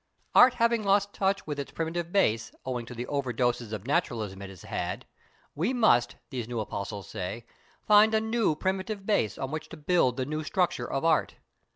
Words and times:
Art 0.33 0.55
having 0.55 0.83
lost 0.83 1.13
touch 1.13 1.45
with 1.45 1.59
its 1.59 1.73
primitive 1.73 2.11
base 2.11 2.51
owing 2.65 2.87
to 2.87 2.95
the 2.95 3.05
over 3.05 3.31
doses 3.31 3.71
of 3.71 3.85
naturalism 3.85 4.41
it 4.41 4.49
has 4.49 4.63
had, 4.63 5.05
we 5.53 5.73
must, 5.75 6.15
these 6.31 6.47
new 6.47 6.59
apostles 6.59 7.07
say, 7.07 7.45
find 7.85 8.15
a 8.15 8.19
new 8.19 8.55
primitive 8.55 9.05
base 9.05 9.37
on 9.37 9.51
which 9.51 9.69
to 9.69 9.77
build 9.77 10.17
the 10.17 10.25
new 10.25 10.43
structure 10.43 10.89
of 10.91 11.05
art. 11.05 11.35